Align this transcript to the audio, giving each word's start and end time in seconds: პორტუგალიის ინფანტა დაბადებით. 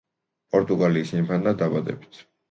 პორტუგალიის 0.53 1.11
ინფანტა 1.17 1.53
დაბადებით. 1.59 2.19